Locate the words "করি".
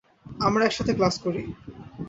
1.23-1.41